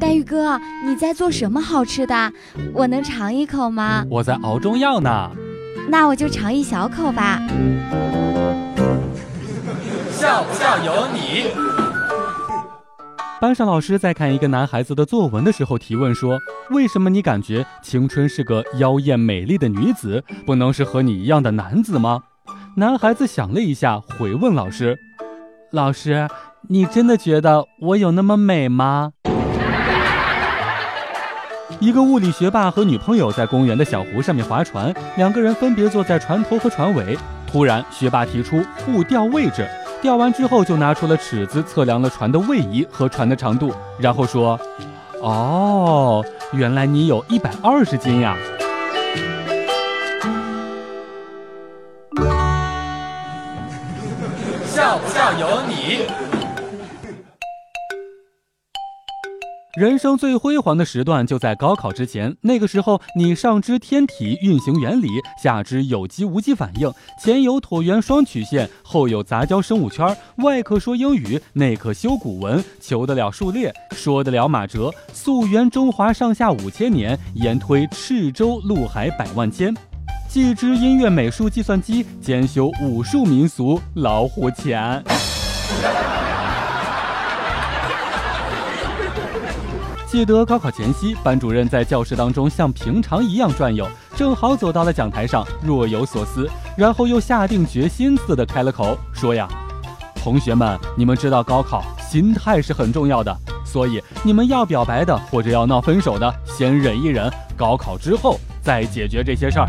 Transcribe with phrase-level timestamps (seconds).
[0.00, 2.32] 黛玉哥，你在做什么好吃的？
[2.72, 4.02] 我能尝一口吗？
[4.08, 5.30] 我在熬中药呢。
[5.90, 7.38] 那我就尝一小口吧。
[10.10, 11.50] 笑不笑由你。
[13.40, 16.38] 班上老师在看一个男孩子的作文的时候提问说
[16.72, 22.22] ：“为什么你感觉青春是个妖艳美丽的女子，不能是和你一样的男子吗？”
[22.76, 24.98] 男孩子想了一下，回问老师
[25.72, 26.26] ：“老师，
[26.68, 29.12] 你真的觉得我有那么美吗？”
[31.80, 37.16] 一个物理学霸和女朋友在公园的小湖上面划船，两个人分别坐在船头和船尾。
[37.50, 39.66] 突然，学霸提出互调位置。
[40.02, 44.60] 调完之后，就拿出了尺子测量了船的位移和船的长度，然后说
[45.22, 48.36] ：“哦，原来你有一百二十斤呀！”
[54.66, 56.29] 笑不笑由你。
[59.76, 65.06] 人生最辉煌的时段就在高考之前，那个时候你上知天体运行原理，
[65.40, 79.72] 下知有机无机反应，前有椭圆双曲线，后有杂交生物圈，外可说英语，内可修古文，求得了数列，说得了马哲，溯源中华上下五千年，延推赤州陆海百万千，
[80.28, 85.00] 既知音乐美术计算机，兼修武术民俗老虎钳。
[90.10, 99.46] 记得高考前夕，班主任在教室当中像平常一样转悠，正好走到了讲台上，若有所思，然后又下定决心似的开了口，说呀
[100.20, 103.32] ：“同学们，你们知道高考心态是很重要的，
[103.64, 109.68] 所以你们要表白的或者要闹分手的，先忍一忍，高考之后再解决这些事儿。”